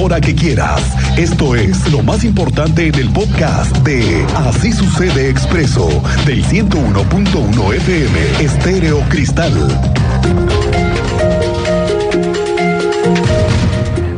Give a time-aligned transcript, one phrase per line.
[0.00, 0.80] hora que quieras.
[1.18, 5.88] Esto es lo más importante en el podcast de Así sucede expreso
[6.24, 9.52] del 101.1 FM Estéreo Cristal.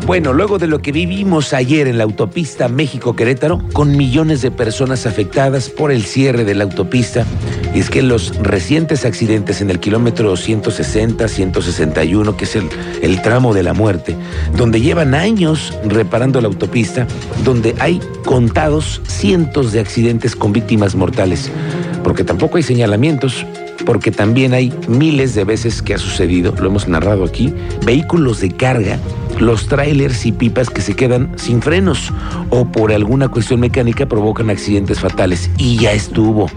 [0.06, 5.06] Bueno, luego de lo que vivimos ayer en la autopista México-Querétaro, con millones de personas
[5.06, 7.24] afectadas por el cierre de la autopista,
[7.74, 12.68] y es que los recientes accidentes en el kilómetro 160, 161, que es el,
[13.02, 14.16] el tramo de la muerte,
[14.56, 17.06] donde llevan años reparando la autopista,
[17.44, 21.50] donde hay contados cientos de accidentes con víctimas mortales,
[22.04, 23.46] porque tampoco hay señalamientos,
[23.86, 27.52] porque también hay miles de veces que ha sucedido, lo hemos narrado aquí,
[27.84, 28.98] vehículos de carga,
[29.40, 32.12] los trailers y pipas que se quedan sin frenos
[32.50, 35.50] o por alguna cuestión mecánica provocan accidentes fatales.
[35.58, 36.48] Y ya estuvo,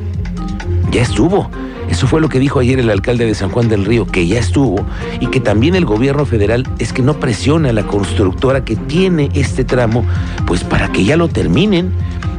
[0.95, 1.49] ya estuvo.
[1.89, 4.39] Eso fue lo que dijo ayer el alcalde de San Juan del Río, que ya
[4.39, 4.85] estuvo
[5.19, 9.29] y que también el gobierno federal es que no presiona a la constructora que tiene
[9.33, 10.05] este tramo,
[10.47, 11.91] pues para que ya lo terminen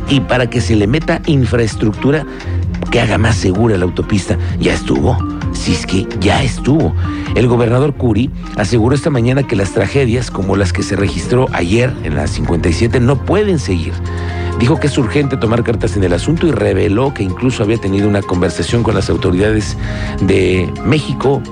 [0.09, 2.25] y para que se le meta infraestructura
[2.91, 4.39] que haga más segura la autopista.
[4.59, 5.19] Ya estuvo.
[5.53, 6.95] Si es que ya estuvo.
[7.35, 11.93] El gobernador Curi aseguró esta mañana que las tragedias como las que se registró ayer
[12.05, 13.93] en la 57 no pueden seguir.
[14.59, 18.09] Dijo que es urgente tomar cartas en el asunto y reveló que incluso había tenido
[18.09, 19.77] una conversación con las autoridades
[20.23, 21.43] de México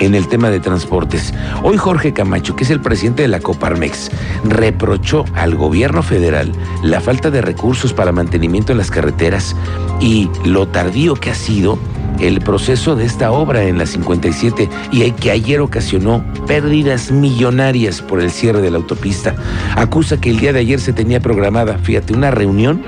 [0.00, 1.32] en el tema de transportes.
[1.62, 4.10] Hoy Jorge Camacho, que es el presidente de la Coparmex,
[4.44, 9.56] reprochó al gobierno federal la falta de recursos para mantenimiento en las carreteras
[10.00, 11.78] y lo tardío que ha sido
[12.20, 18.20] el proceso de esta obra en la 57 y que ayer ocasionó pérdidas millonarias por
[18.20, 19.34] el cierre de la autopista.
[19.76, 22.82] Acusa que el día de ayer se tenía programada, fíjate, una reunión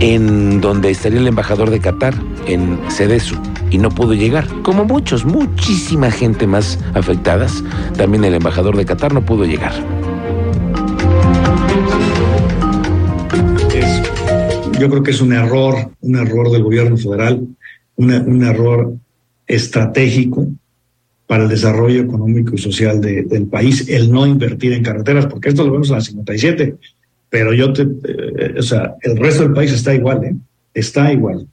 [0.00, 2.14] en donde estaría el embajador de Qatar
[2.46, 3.36] en Cedesu
[3.70, 4.46] y no pudo llegar.
[4.62, 7.62] Como muchos, muchísima gente más afectadas,
[7.96, 9.72] también el embajador de Qatar no pudo llegar.
[14.78, 17.46] Yo creo que es un error, un error del gobierno federal,
[18.04, 18.94] un error
[19.46, 20.46] estratégico
[21.30, 25.50] para el desarrollo económico y social de, del país, el no invertir en carreteras, porque
[25.50, 26.74] esto lo vemos en la 57,
[27.28, 30.34] pero yo te, eh, o sea, el resto del país está igual, ¿eh?
[30.74, 31.46] Está igual.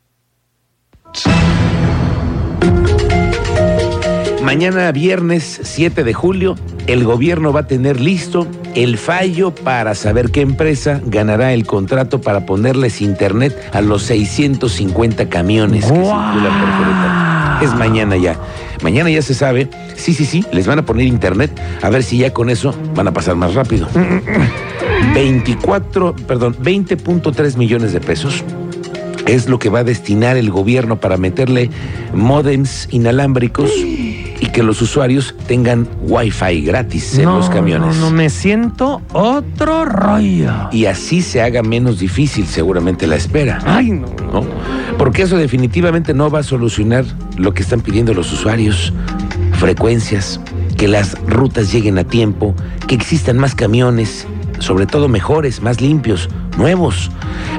[4.48, 6.56] Mañana viernes 7 de julio,
[6.88, 12.22] el gobierno va a tener listo el fallo para saber qué empresa ganará el contrato
[12.22, 17.66] para ponerles internet a los 650 camiones que circulan por Querétaro.
[17.66, 18.40] Es mañana ya.
[18.82, 19.68] Mañana ya se sabe.
[19.98, 21.52] Sí, sí, sí, les van a poner internet.
[21.82, 23.90] A ver si ya con eso van a pasar más rápido.
[25.14, 28.46] 24, perdón, 20.3 millones de pesos
[29.26, 31.70] es lo que va a destinar el gobierno para meterle
[32.14, 33.70] modems inalámbricos
[34.40, 37.96] y que los usuarios tengan wifi gratis en No, los camiones.
[37.96, 40.52] No, no, me siento otro rollo.
[40.72, 43.60] Y así se haga menos difícil seguramente la espera.
[43.66, 44.08] Ay, no.
[44.32, 44.46] ¿no?
[44.98, 47.06] Porque eso definitivamente no va a solucionar
[47.38, 48.94] lo que están pidiendo los usuarios.
[49.54, 50.40] Frecuencias,
[50.78, 52.54] que las rutas lleguen a tiempo,
[52.88, 54.28] que existan más camiones,
[54.60, 57.12] sobre todo mejores, más limpios, nuevos.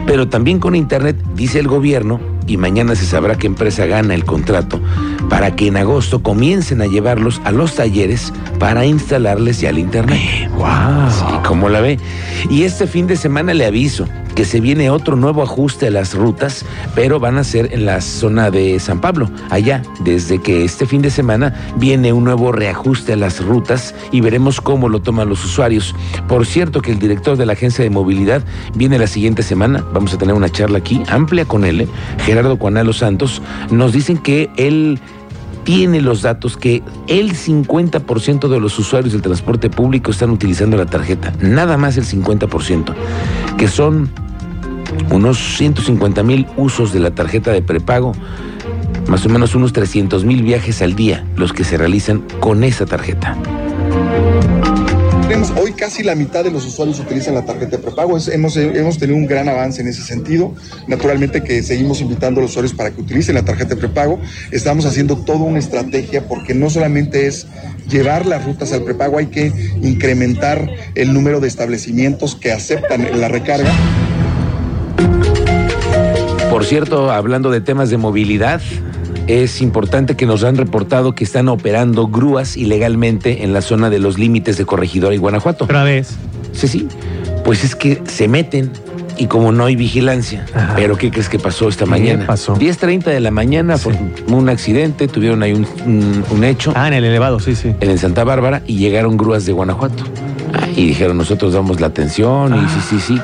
[0.07, 4.25] Pero también con Internet, dice el gobierno, y mañana se sabrá qué empresa gana el
[4.25, 4.81] contrato,
[5.29, 10.51] para que en agosto comiencen a llevarlos a los talleres para instalarles ya el Internet.
[10.57, 11.11] Wow.
[11.11, 11.99] Sí, ¿cómo la ve?
[12.51, 14.07] Y este fin de semana le aviso
[14.39, 18.01] que se viene otro nuevo ajuste a las rutas, pero van a ser en la
[18.01, 23.15] zona de San Pablo, allá, desde que este fin de semana viene un nuevo reajuste
[23.15, 25.93] a las rutas y veremos cómo lo toman los usuarios.
[26.29, 28.45] Por cierto que el director de la Agencia de Movilidad
[28.77, 31.89] viene la siguiente semana, vamos a tener una charla aquí amplia con él, ¿eh?
[32.25, 35.01] Gerardo Cuanalo Santos, nos dicen que él
[35.69, 40.87] tiene los datos que el 50% de los usuarios del transporte público están utilizando la
[40.87, 42.95] tarjeta, nada más el 50%,
[43.59, 44.09] que son
[45.11, 48.15] unos 150 mil usos de la tarjeta de prepago,
[49.09, 52.87] más o menos unos 300 mil viajes al día los que se realizan con esa
[52.87, 53.37] tarjeta.
[55.61, 58.17] Hoy casi la mitad de los usuarios utilizan la tarjeta de prepago.
[58.33, 60.55] Hemos, hemos tenido un gran avance en ese sentido.
[60.87, 64.19] Naturalmente que seguimos invitando a los usuarios para que utilicen la tarjeta de prepago.
[64.53, 67.47] Estamos haciendo toda una estrategia porque no solamente es
[67.91, 69.53] llevar las rutas al prepago, hay que
[69.83, 73.71] incrementar el número de establecimientos que aceptan la recarga.
[76.51, 78.63] Por cierto, hablando de temas de movilidad,
[79.29, 83.99] es importante que nos han reportado que están operando grúas ilegalmente en la zona de
[83.99, 85.65] los límites de Corregidora y Guanajuato.
[85.65, 86.17] Otra vez.
[86.53, 86.89] Sí, sí.
[87.45, 88.73] Pues es que se meten
[89.19, 90.47] y como no hay vigilancia.
[90.55, 90.73] Ajá.
[90.77, 92.27] Pero ¿qué crees que pasó esta ¿Qué mañana?
[92.27, 92.55] pasó?
[92.57, 93.91] 10.30 de la mañana Sí.
[93.91, 97.75] fue un accidente, tuvieron ahí un, un- un hecho Ah, en el elevado, sí, sí.
[97.81, 100.05] en el Santa Bárbara y llegaron grúas de Guanajuato.
[100.75, 103.21] Y dijeron, nosotros damos la atención y sí, sí, sí.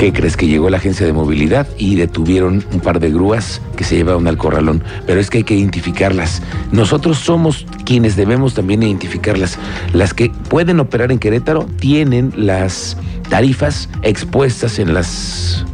[0.00, 3.84] ¿Qué crees que llegó la agencia de movilidad y detuvieron un par de grúas que
[3.84, 4.82] se llevaron al corralón?
[5.06, 6.40] Pero es que hay que identificarlas.
[6.72, 9.58] Nosotros somos quienes debemos también identificarlas.
[9.92, 12.96] Las que pueden operar en Querétaro tienen las
[13.28, 15.66] tarifas expuestas en las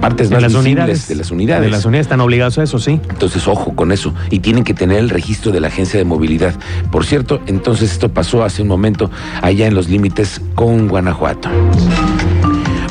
[0.00, 1.08] partes De más las visibles unidades.
[1.08, 1.64] de las unidades.
[1.64, 3.02] De las unidades están obligados a eso, sí.
[3.10, 4.14] Entonces, ojo con eso.
[4.30, 6.54] Y tienen que tener el registro de la agencia de movilidad.
[6.90, 9.10] Por cierto, entonces esto pasó hace un momento
[9.42, 11.50] allá en los límites con Guanajuato.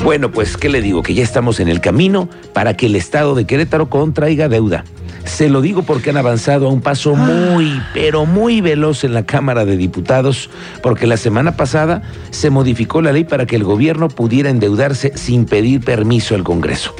[0.04, 1.02] Bueno, pues, ¿qué le digo?
[1.02, 4.84] Que ya estamos en el camino para que el Estado de Querétaro contraiga deuda.
[5.24, 9.24] Se lo digo porque han avanzado a un paso muy, pero muy veloz en la
[9.24, 10.50] Cámara de Diputados,
[10.82, 12.02] porque la semana pasada
[12.32, 16.94] se modificó la ley para que el gobierno pudiera endeudarse sin pedir permiso al Congreso.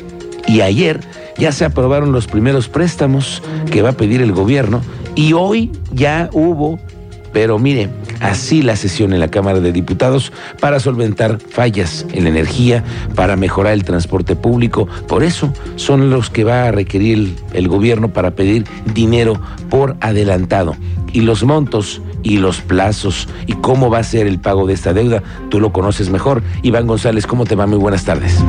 [0.48, 1.00] Y ayer
[1.36, 4.80] ya se aprobaron los primeros préstamos que va a pedir el gobierno
[5.14, 6.78] y hoy ya hubo,
[7.34, 7.90] pero mire,
[8.20, 12.84] así la sesión en la Cámara de Diputados para solventar fallas en la energía,
[13.14, 14.86] para mejorar el transporte público.
[15.08, 18.64] Por eso son los que va a requerir el, el gobierno para pedir
[18.94, 19.40] dinero
[19.70, 20.76] por adelantado.
[21.12, 24.92] Y los montos y los plazos y cómo va a ser el pago de esta
[24.92, 26.42] deuda, tú lo conoces mejor.
[26.62, 27.66] Iván González, ¿cómo te va?
[27.66, 28.42] Muy buenas tardes.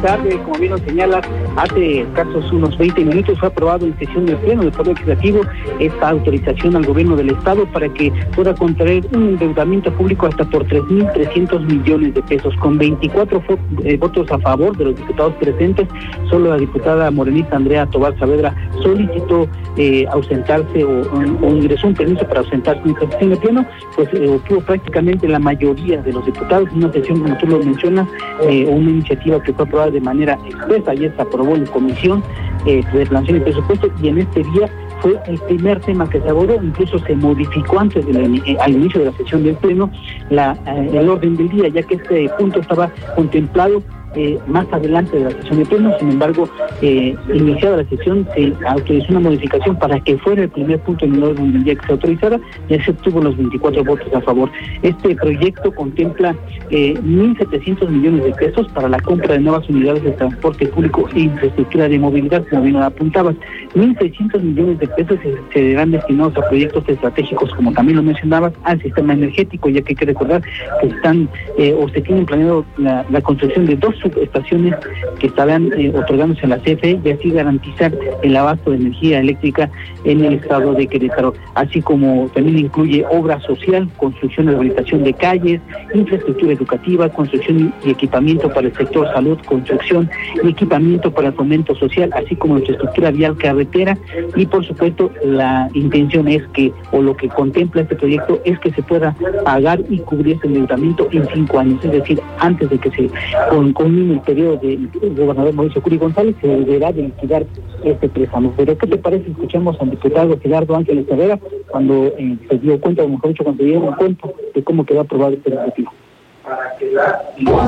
[0.00, 1.20] Como bien lo señalas,
[1.56, 5.42] hace escasos unos 20 minutos fue aprobado en sesión del Pleno del Poder Legislativo
[5.78, 10.64] esta autorización al gobierno del Estado para que pueda contraer un endeudamiento público hasta por
[10.66, 12.54] 3.300 millones de pesos.
[12.56, 15.86] Con 24 fo- eh, votos a favor de los diputados presentes,
[16.30, 19.46] solo la diputada morenista Andrea Tobar Saavedra solicitó
[19.76, 24.08] eh, ausentarse o, o- o ingresó un permiso para ausentarse en sesión del Pleno, pues
[24.14, 28.08] eh, obtuvo prácticamente la mayoría de los diputados una sesión, como tú lo mencionas,
[28.48, 32.22] eh, una iniciativa que fue aprobada de manera expresa, ayer se aprobó en comisión
[32.66, 34.70] eh, de planeación y presupuesto y en este día
[35.00, 39.00] fue el primer tema que se abordó, incluso se modificó antes de eh, al inicio
[39.00, 39.90] de la sesión del pleno
[40.28, 43.82] la, eh, el orden del día, ya que este punto estaba contemplado
[44.14, 46.48] eh, más adelante de la sesión de pleno, sin embargo,
[46.82, 51.14] eh, iniciada la sesión se autorizó una modificación para que fuera el primer punto en
[51.14, 54.50] el orden del día que se autorizara, ya se obtuvo los 24 votos a favor.
[54.82, 56.34] Este proyecto contempla
[56.70, 61.20] eh, 1.700 millones de pesos para la compra de nuevas unidades de transporte público e
[61.20, 63.36] infraestructura de movilidad, como bien apuntabas.
[63.74, 68.80] 1.600 millones de pesos se, serán destinados a proyectos estratégicos, como también lo mencionabas, al
[68.82, 70.42] sistema energético, ya que hay que recordar
[70.80, 71.28] que están
[71.58, 74.74] eh, o se tienen planeado la, la construcción de dos subestaciones
[75.18, 77.92] que estarán eh, otorgándose a la CFE y así garantizar
[78.22, 79.70] el abasto de energía eléctrica
[80.04, 85.12] en el estado de Querétaro, así como también incluye obra social, construcción y rehabilitación de
[85.12, 85.60] calles,
[85.94, 90.10] infraestructura educativa, construcción y equipamiento para el sector salud, construcción
[90.42, 93.96] y equipamiento para el fomento social, así como infraestructura vial carretera
[94.36, 98.72] y por supuesto la intención es que, o lo que contempla este proyecto es que
[98.72, 99.14] se pueda
[99.44, 103.10] pagar y cubrir este endeudamiento en cinco años, es decir, antes de que se
[103.48, 107.44] con, culmine el periodo del gobernador Mauricio Curi González, se deberá de liquidar
[107.84, 108.52] este préstamo.
[108.56, 109.30] Pero ¿qué te parece?
[109.30, 111.38] Escuchamos al diputado Gerardo Ángeles Herrera
[111.68, 115.00] cuando eh, se dio cuenta, o mejor dicho, cuando se dieron cuenta de cómo quedó
[115.00, 115.92] aprobado este objetivo.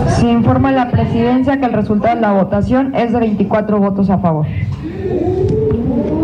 [0.08, 4.08] Se informa a la presidencia que el resultado de la votación es de 24 votos
[4.10, 4.46] a favor.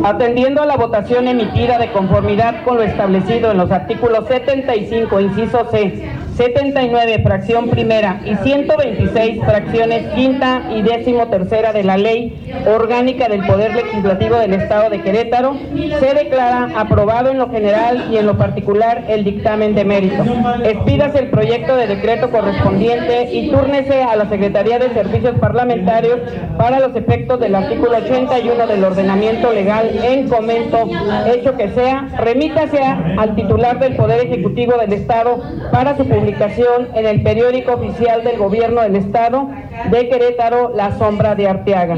[0.04, 5.66] Atendiendo a la votación emitida de conformidad con lo establecido en los artículos 75, inciso
[5.70, 6.08] C,
[6.38, 12.33] 79, fracción primera y 126, fracciones quinta y décimo tercera de la Ley
[12.64, 15.57] Orgánica del Poder Legislativo del Estado de Querétaro,
[15.99, 20.23] se declara aprobado en lo general y en lo particular el dictamen de mérito.
[20.62, 26.21] Expídase el proyecto de decreto correspondiente y túrnese a la Secretaría de Servicios Parlamentarios
[26.57, 30.88] para los efectos del artículo 81 del ordenamiento legal en comento,
[31.35, 35.42] hecho que sea, remítase al titular del Poder Ejecutivo del Estado
[35.73, 39.49] para su publicación en el periódico oficial del Gobierno del Estado
[39.90, 41.97] de Querétaro, La Sombra de Arteaga.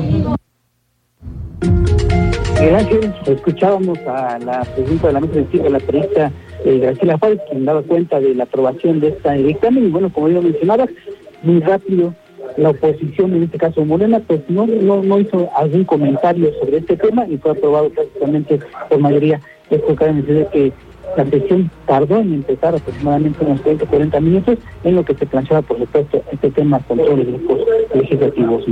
[2.54, 3.14] Gracias.
[3.26, 6.32] Escuchábamos a la presidenta de la mesa directiva, la periodista
[6.64, 9.86] eh, Graciela Juárez, quien daba cuenta de la aprobación de esta dictamen.
[9.86, 10.86] Y bueno, como yo mencionaba,
[11.42, 12.14] muy rápido
[12.56, 16.96] la oposición, en este caso Morena, pues no, no, no hizo algún comentario sobre este
[16.96, 19.40] tema y fue aprobado prácticamente por mayoría.
[19.70, 20.72] Esto cabe mencionar que
[21.16, 25.62] la sesión tardó en empezar aproximadamente unos 30 40 minutos, en lo que se planteaba,
[25.62, 27.58] por supuesto, este tema con todos los grupos
[27.94, 28.64] legislativos.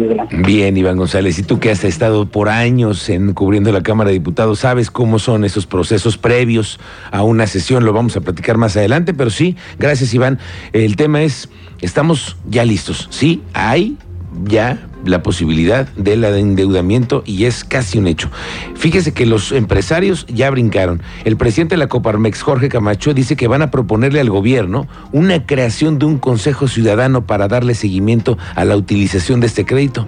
[0.45, 4.14] Bien, Iván González, y tú que has estado por años en cubriendo la Cámara de
[4.14, 6.78] Diputados, sabes cómo son esos procesos previos
[7.11, 10.38] a una sesión, lo vamos a platicar más adelante, pero sí, gracias Iván.
[10.73, 11.49] El tema es,
[11.80, 13.97] estamos ya listos, sí, hay
[14.45, 18.31] ya la posibilidad del endeudamiento y es casi un hecho.
[18.75, 21.02] Fíjese que los empresarios ya brincaron.
[21.25, 25.47] El presidente de la Coparmex, Jorge Camacho, dice que van a proponerle al gobierno una
[25.47, 30.07] creación de un Consejo Ciudadano para darle seguimiento a la utilización de este crédito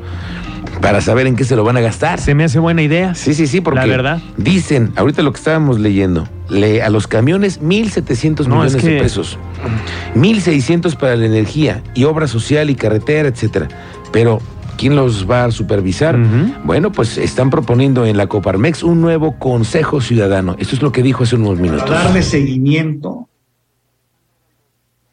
[0.80, 2.20] para saber en qué se lo van a gastar.
[2.20, 3.14] Se me hace buena idea.
[3.14, 4.20] Sí, sí, sí, porque La verdad.
[4.37, 8.88] dicen, ahorita lo que estábamos leyendo, le, a los camiones 1.700 No, millones es que-
[8.90, 9.38] de pesos,
[10.14, 13.68] 1.600 para la energía y obra social y carretera, etcétera.
[14.12, 14.40] Pero,
[14.80, 16.18] ¿quién los va a supervisar?
[16.64, 20.56] Bueno, pues están proponiendo en la Coparmex un nuevo Consejo Ciudadano.
[20.58, 21.84] Esto es lo que dijo hace unos minutos.
[21.84, 23.28] Para darle seguimiento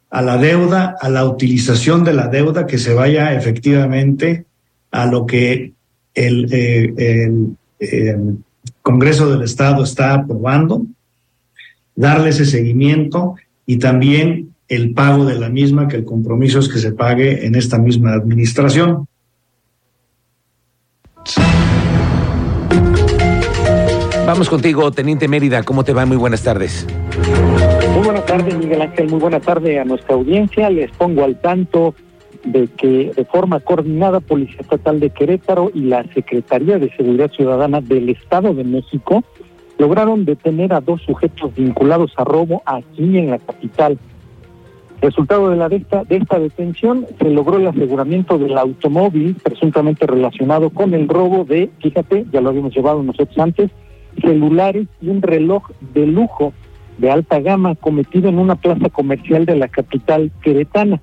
[0.10, 4.46] a la deuda, a la utilización de la deuda que se vaya efectivamente
[4.92, 5.74] a lo que
[6.16, 8.18] el, eh, el, eh,
[8.82, 10.86] Congreso del Estado está aprobando,
[11.94, 16.80] darle ese seguimiento y también el pago de la misma, que el compromiso es que
[16.80, 19.10] se pague en esta misma administración.
[24.28, 25.64] Vamos contigo, Teniente Mérida.
[25.64, 26.06] ¿Cómo te va?
[26.06, 26.86] Muy buenas tardes.
[27.94, 29.10] Muy buenas tardes, Miguel Ángel.
[29.10, 30.70] Muy buena tarde a nuestra audiencia.
[30.70, 31.96] Les pongo al tanto
[32.44, 37.80] de que de forma coordinada Policía Estatal de Querétaro y la Secretaría de Seguridad Ciudadana
[37.80, 39.24] del Estado de México
[39.78, 43.98] lograron detener a dos sujetos vinculados a robo aquí en la capital.
[45.00, 50.06] Resultado de, la, de, esta, de esta detención, se logró el aseguramiento del automóvil presuntamente
[50.06, 53.72] relacionado con el robo de, fíjate, ya lo habíamos llevado nosotros antes,
[54.22, 56.54] celulares y un reloj de lujo
[56.98, 61.02] de alta gama cometido en una plaza comercial de la capital queretana.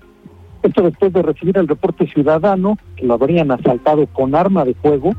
[0.62, 5.12] Esto después de recibir el reporte ciudadano que lo habrían asaltado con arma de fuego,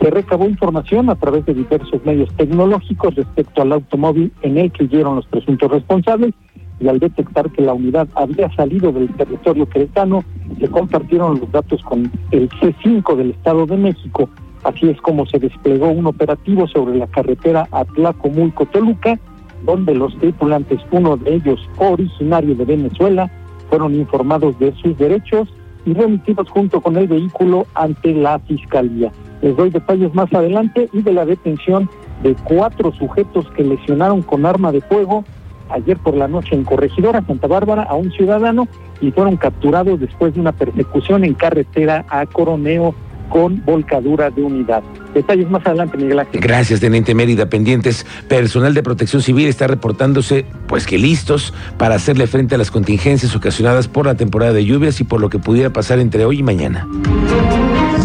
[0.00, 4.84] se recabó información a través de diversos medios tecnológicos respecto al automóvil en el que
[4.84, 6.34] huyeron los presuntos responsables
[6.80, 10.24] y al detectar que la unidad había salido del territorio queretano,
[10.58, 14.28] se compartieron los datos con el C5 del Estado de México.
[14.64, 19.18] Así es como se desplegó un operativo sobre la carretera Atlacomulco-Toluca,
[19.64, 23.30] donde los tripulantes, uno de ellos originario de Venezuela,
[23.68, 25.48] fueron informados de sus derechos
[25.84, 29.10] y remitidos junto con el vehículo ante la Fiscalía.
[29.40, 31.90] Les doy detalles más adelante y de la detención
[32.22, 35.24] de cuatro sujetos que lesionaron con arma de fuego
[35.70, 38.68] ayer por la noche en Corregidora, Santa Bárbara, a un ciudadano
[39.00, 42.94] y fueron capturados después de una persecución en carretera a Coroneo
[43.32, 44.82] con volcadura de unidad.
[45.14, 46.38] Detalles más adelante, Miguel Ángel.
[46.38, 47.46] Gracias, Teniente Mérida.
[47.46, 52.70] Pendientes, personal de protección civil está reportándose, pues que listos para hacerle frente a las
[52.70, 56.40] contingencias ocasionadas por la temporada de lluvias y por lo que pudiera pasar entre hoy
[56.40, 56.86] y mañana.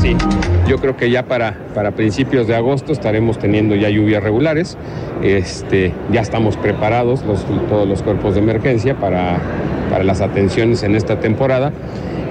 [0.02, 0.16] Sí,
[0.66, 4.78] yo creo que ya para, para principios de agosto estaremos teniendo ya lluvias regulares.
[5.22, 9.40] Este, ya estamos preparados los, todos los cuerpos de emergencia para,
[9.90, 11.74] para las atenciones en esta temporada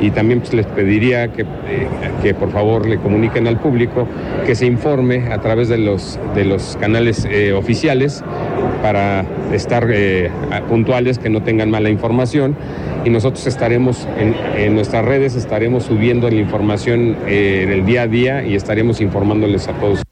[0.00, 1.88] y también pues, les pediría que, eh,
[2.22, 4.06] que, por favor le comuniquen al público
[4.44, 8.22] que se informe a través de los, de los canales eh, oficiales
[8.82, 10.30] para estar eh,
[10.68, 12.56] puntuales, que no tengan mala información
[13.04, 18.06] y nosotros estaremos en, en nuestras redes, estaremos subiendo la información en el día a
[18.06, 20.02] día y estaremos informándoles a todos.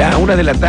[0.00, 0.58] La una de la tarde.